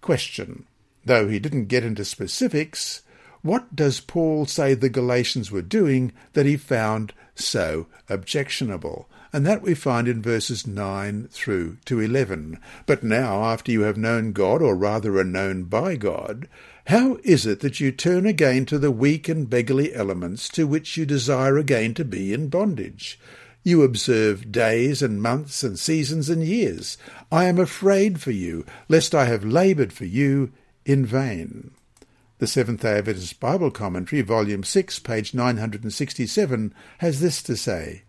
[0.00, 0.64] Question.
[1.04, 3.02] Though he didn't get into specifics,
[3.42, 9.08] what does Paul say the Galatians were doing that he found so objectionable?
[9.32, 12.58] And that we find in verses 9 through to 11.
[12.86, 16.48] But now, after you have known God, or rather are known by God,
[16.86, 20.96] how is it that you turn again to the weak and beggarly elements to which
[20.96, 23.20] you desire again to be in bondage?
[23.62, 26.96] You observe days and months and seasons and years.
[27.30, 30.52] I am afraid for you, lest I have laboured for you
[30.86, 31.72] in vain.
[32.38, 38.02] The Seventh day Adventist Bible Commentary, Volume 6, page 967, has this to say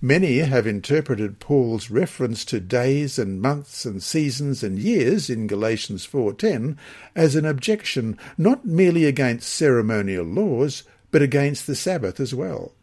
[0.00, 6.06] Many have interpreted Paul's reference to days and months and seasons and years in Galatians
[6.06, 6.76] 4.10
[7.16, 12.74] as an objection not merely against ceremonial laws, but against the Sabbath as well.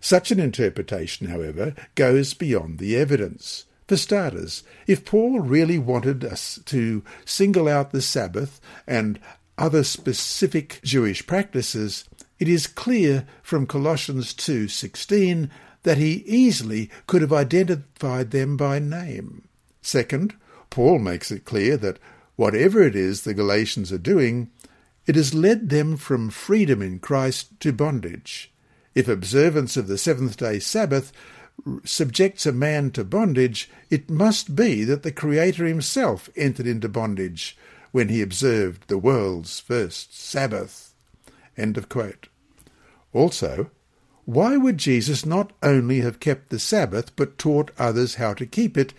[0.00, 3.64] Such an interpretation, however, goes beyond the evidence.
[3.86, 9.18] For starters, if Paul really wanted us to single out the Sabbath and
[9.58, 12.04] other specific Jewish practices,
[12.38, 15.50] it is clear from Colossians 2:16
[15.82, 19.42] that he easily could have identified them by name.
[19.82, 20.34] Second,
[20.70, 21.98] Paul makes it clear that
[22.36, 24.50] whatever it is the Galatians are doing,
[25.06, 28.52] it has led them from freedom in Christ to bondage.
[28.94, 31.12] If observance of the seventh day Sabbath
[31.84, 37.56] subjects a man to bondage, it must be that the Creator himself entered into bondage,
[37.92, 40.94] when he observed the world's first Sabbath.
[43.12, 43.70] Also,
[44.24, 48.76] why would Jesus not only have kept the Sabbath but taught others how to keep
[48.76, 48.92] it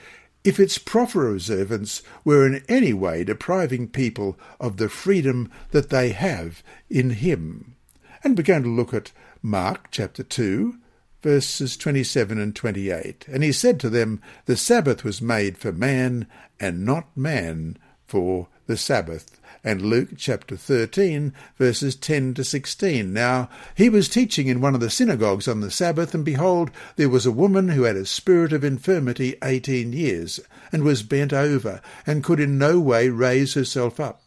[0.44, 6.10] if its proper observance were in any way depriving people of the freedom that they
[6.10, 7.76] have in him?
[8.24, 9.12] And we're going to look at
[9.42, 10.76] Mark chapter 2,
[11.22, 13.26] verses 27 and 28.
[13.28, 16.28] And he said to them, The Sabbath was made for man,
[16.60, 17.78] and not man
[18.08, 19.42] for the Sabbath.
[19.64, 23.12] And Luke chapter 13, verses 10 to 16.
[23.12, 27.10] Now, he was teaching in one of the synagogues on the Sabbath, and behold, there
[27.10, 30.40] was a woman who had a spirit of infirmity eighteen years,
[30.72, 34.22] and was bent over, and could in no way raise herself up.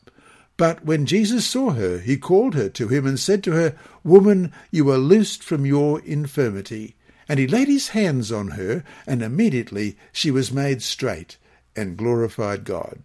[0.57, 4.53] But when Jesus saw her, he called her to him and said to her, Woman,
[4.73, 6.97] you are loosed from your infirmity.
[7.29, 11.39] And he laid his hands on her, and immediately she was made straight,
[11.77, 13.03] and glorified God.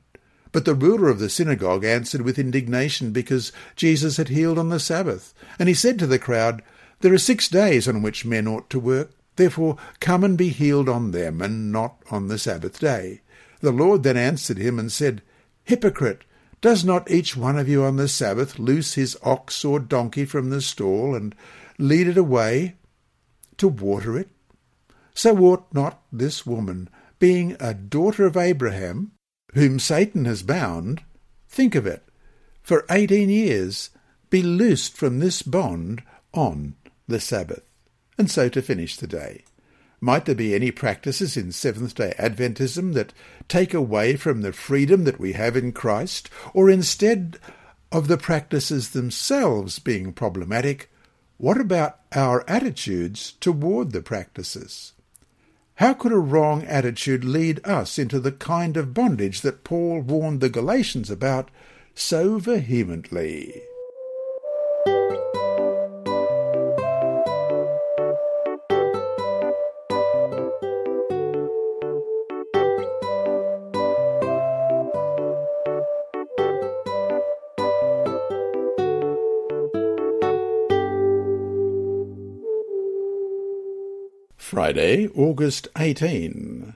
[0.52, 4.80] But the ruler of the synagogue answered with indignation because Jesus had healed on the
[4.80, 5.34] Sabbath.
[5.60, 6.62] And he said to the crowd,
[7.02, 9.12] There are six days on which men ought to work.
[9.36, 13.22] Therefore come and be healed on them, and not on the Sabbath day.
[13.62, 15.22] The Lord then answered him and said,
[15.64, 16.24] Hypocrite!
[16.60, 20.50] Does not each one of you on the Sabbath loose his ox or donkey from
[20.50, 21.36] the stall, and
[21.78, 22.78] lead it away
[23.58, 24.30] to water it?
[25.14, 26.90] So ought not this woman,
[27.20, 29.12] being a daughter of Abraham,
[29.54, 31.04] whom Satan has bound,
[31.48, 32.04] think of it,
[32.62, 33.90] for eighteen years
[34.30, 36.76] be loosed from this bond on
[37.08, 37.64] the Sabbath.
[38.18, 39.44] And so to finish the day.
[40.02, 43.14] Might there be any practices in Seventh day Adventism that
[43.48, 47.40] take away from the freedom that we have in Christ, or instead
[47.92, 50.92] of the practices themselves being problematic,
[51.38, 54.94] what about our attitudes toward the practices?
[55.78, 60.42] How could a wrong attitude lead us into the kind of bondage that Paul warned
[60.42, 61.52] the Galatians about
[61.94, 63.62] so vehemently?
[84.68, 86.74] Friday, August 18.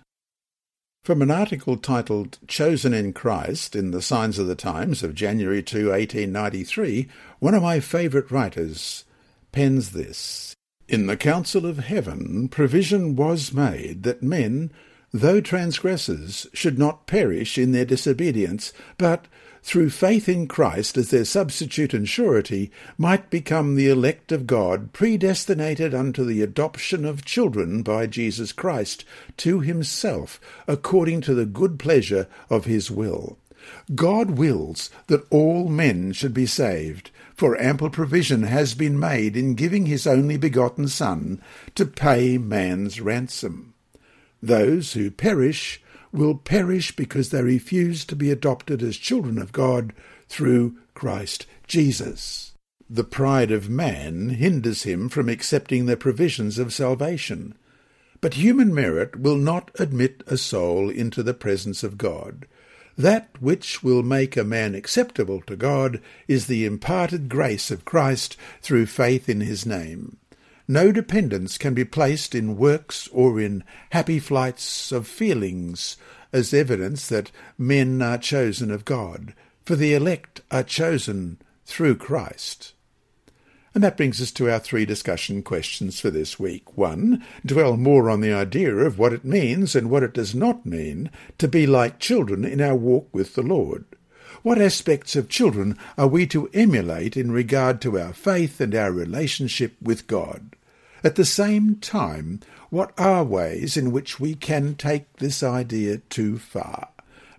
[1.03, 5.61] From an article titled Chosen in Christ in the Signs of the Times of January
[5.61, 9.03] 2, 1893, one of my favourite writers
[9.51, 10.55] pens this.
[10.87, 14.71] In the council of heaven provision was made that men,
[15.11, 19.27] though transgressors, should not perish in their disobedience, but
[19.63, 24.93] through faith in Christ as their substitute and surety, might become the elect of God,
[24.93, 29.05] predestinated unto the adoption of children by Jesus Christ
[29.37, 33.37] to himself, according to the good pleasure of his will.
[33.93, 39.55] God wills that all men should be saved, for ample provision has been made in
[39.55, 41.41] giving his only begotten Son
[41.75, 43.73] to pay man's ransom.
[44.41, 45.80] Those who perish
[46.11, 49.93] will perish because they refuse to be adopted as children of God
[50.27, 52.53] through Christ Jesus.
[52.89, 57.55] The pride of man hinders him from accepting the provisions of salvation.
[58.19, 62.45] But human merit will not admit a soul into the presence of God.
[62.97, 68.35] That which will make a man acceptable to God is the imparted grace of Christ
[68.61, 70.17] through faith in his name.
[70.67, 75.97] No dependence can be placed in works or in happy flights of feelings
[76.33, 79.33] as evidence that men are chosen of God,
[79.65, 82.73] for the elect are chosen through Christ.
[83.73, 86.77] And that brings us to our three discussion questions for this week.
[86.77, 90.65] One, dwell more on the idea of what it means and what it does not
[90.65, 93.85] mean to be like children in our walk with the Lord.
[94.43, 98.91] What aspects of children are we to emulate in regard to our faith and our
[98.91, 100.55] relationship with God?
[101.03, 102.39] At the same time,
[102.71, 106.89] what are ways in which we can take this idea too far?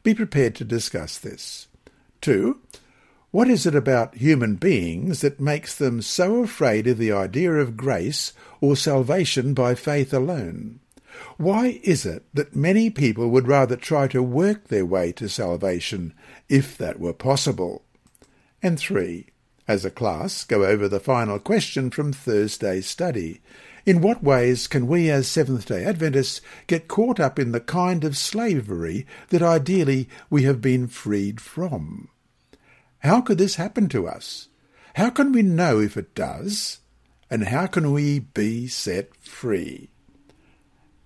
[0.05, 1.67] Be prepared to discuss this.
[2.21, 2.61] 2.
[3.33, 7.77] What is it about human beings that makes them so afraid of the idea of
[7.77, 10.79] grace or salvation by faith alone?
[11.37, 16.15] Why is it that many people would rather try to work their way to salvation,
[16.49, 17.85] if that were possible?
[18.63, 19.27] And 3
[19.69, 23.41] as a class, go over the final question from Thursday's study.
[23.85, 28.05] In what ways can we as Seventh day Adventists get caught up in the kind
[28.05, 32.09] of slavery that ideally we have been freed from?
[32.99, 34.49] How could this happen to us?
[34.95, 36.79] How can we know if it does?
[37.31, 39.92] And how can we be set free?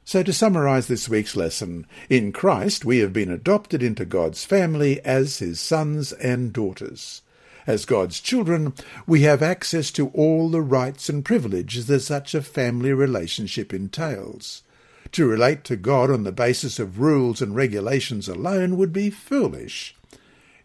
[0.09, 5.00] So, to summarize this week's lesson, in Christ we have been adopted into God's family
[5.04, 7.22] as his sons and daughters.
[7.66, 8.72] As God's children,
[9.04, 14.62] we have access to all the rights and privileges that such a family relationship entails.
[15.11, 19.96] To relate to God on the basis of rules and regulations alone would be foolish.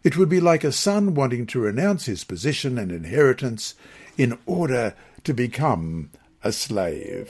[0.04, 3.74] It would be like a son wanting to renounce his position and inheritance
[4.16, 6.10] in order to become
[6.44, 7.28] a slave.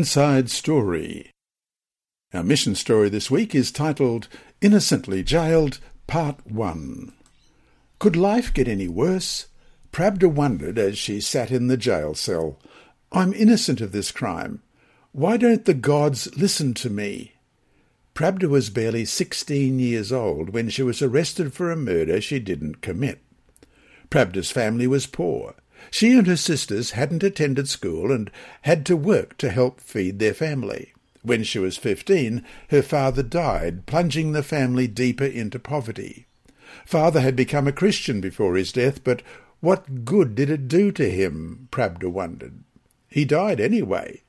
[0.00, 1.30] Inside Story.
[2.32, 4.28] Our mission story this week is titled
[4.62, 7.12] Innocently Jailed, Part 1.
[7.98, 9.48] Could life get any worse?
[9.92, 12.58] Prabda wondered as she sat in the jail cell.
[13.12, 14.62] I'm innocent of this crime.
[15.12, 17.34] Why don't the gods listen to me?
[18.14, 22.80] Prabda was barely sixteen years old when she was arrested for a murder she didn't
[22.80, 23.20] commit.
[24.08, 25.56] Prabda's family was poor.
[25.90, 28.30] She and her sisters hadn't attended school and
[28.62, 30.92] had to work to help feed their family.
[31.22, 36.26] When she was fifteen, her father died, plunging the family deeper into poverty.
[36.86, 39.22] Father had become a Christian before his death, but
[39.60, 41.68] what good did it do to him?
[41.70, 42.64] Prabda wondered.
[43.08, 44.22] He died anyway.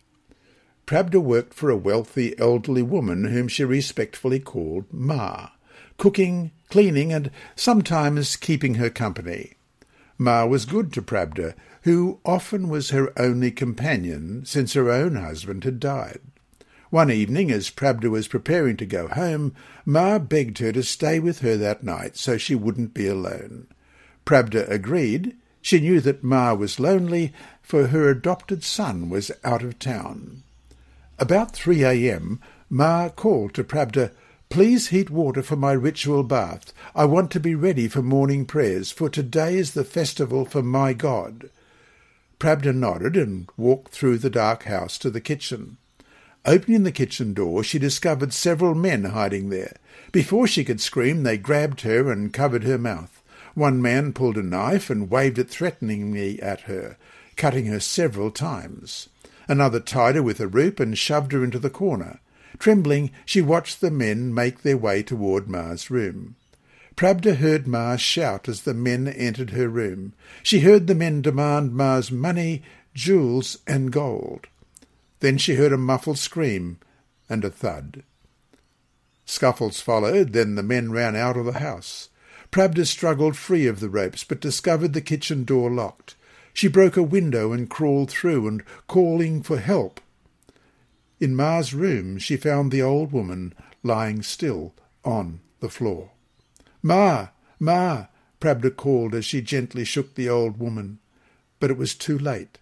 [0.86, 5.49] Prabda worked for a wealthy elderly woman whom she respectfully called Ma,
[5.97, 9.54] cooking, cleaning, and sometimes keeping her company.
[10.22, 15.63] Ma was good to Prabda, who often was her only companion since her own husband
[15.63, 16.22] had died.
[16.91, 21.39] One evening, as Prabda was preparing to go home, Ma begged her to stay with
[21.39, 23.65] her that night so she wouldn't be alone.
[24.24, 25.36] Prabda agreed.
[25.59, 30.43] She knew that Ma was lonely, for her adopted son was out of town.
[31.17, 34.11] About 3 a.m., Ma called to Pravda,
[34.52, 36.74] Please heat water for my ritual bath.
[36.93, 40.91] I want to be ready for morning prayers, for today is the festival for my
[40.91, 41.49] God.
[42.38, 45.78] Pravda nodded and walked through the dark house to the kitchen.
[46.45, 49.78] Opening the kitchen door, she discovered several men hiding there.
[50.12, 53.24] Before she could scream, they grabbed her and covered her mouth.
[53.54, 56.97] One man pulled a knife and waved it threateningly at her,
[57.38, 59.08] cutting her several times.
[59.47, 62.20] Another tied her with a rope and shoved her into the corner.
[62.62, 66.36] Trembling, she watched the men make their way toward Ma's room.
[66.95, 70.14] Pravda heard Ma shout as the men entered her room.
[70.43, 72.62] She heard the men demand Ma's money,
[72.93, 74.45] jewels, and gold.
[75.22, 76.78] Then she heard a muffled scream
[77.28, 78.03] and a thud.
[79.26, 82.09] Scuffles followed, then the men ran out of the house.
[82.51, 86.14] Pravda struggled free of the ropes, but discovered the kitchen door locked.
[86.53, 89.99] She broke a window and crawled through and calling for help.
[91.22, 93.53] In Ma's room she found the old woman
[93.84, 94.74] lying still
[95.05, 96.09] on the floor.
[96.82, 97.28] Ma!
[97.59, 98.07] Ma!
[98.39, 100.97] Prabda called as she gently shook the old woman.
[101.59, 102.57] But it was too late.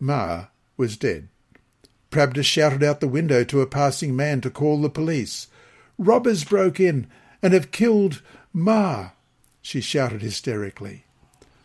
[0.00, 0.46] Ma
[0.76, 1.28] was dead.
[2.10, 5.46] Prabda shouted out the window to a passing man to call the police.
[5.96, 7.06] Robbers broke in
[7.40, 8.20] and have killed
[8.52, 9.10] Ma!
[9.62, 11.04] she shouted hysterically.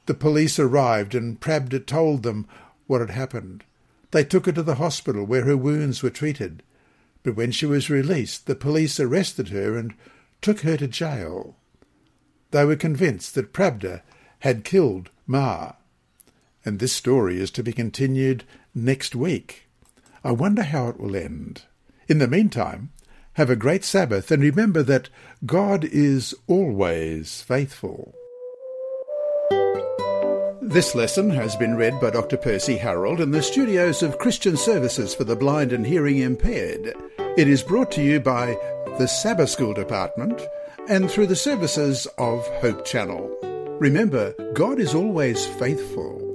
[0.05, 2.47] The police arrived and Prabda told them
[2.85, 3.63] what had happened.
[4.11, 6.63] They took her to the hospital where her wounds were treated.
[7.23, 9.93] But when she was released, the police arrested her and
[10.41, 11.55] took her to jail.
[12.51, 14.01] They were convinced that Pravda
[14.39, 15.73] had killed Ma.
[16.63, 18.43] And this story is to be continued
[18.73, 19.67] next week.
[20.23, 21.63] I wonder how it will end.
[22.07, 22.91] In the meantime,
[23.33, 25.09] have a great Sabbath and remember that
[25.45, 28.16] God is always faithful.
[30.69, 32.35] This lesson has been read by Dr.
[32.35, 36.93] Percy Harold in the studios of Christian Services for the Blind and Hearing Impaired.
[37.37, 38.57] It is brought to you by
[38.97, 40.45] the Sabbath School Department
[40.89, 43.33] and through the services of Hope Channel.
[43.79, 46.26] Remember, God is always faithful.